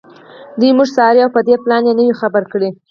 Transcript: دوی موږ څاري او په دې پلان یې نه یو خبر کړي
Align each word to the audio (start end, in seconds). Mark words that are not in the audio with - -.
دوی 0.59 0.71
موږ 0.77 0.89
څاري 0.97 1.19
او 1.25 1.29
په 1.35 1.41
دې 1.47 1.55
پلان 1.63 1.83
یې 1.87 1.93
نه 1.97 2.03
یو 2.07 2.19
خبر 2.21 2.43
کړي 2.51 2.69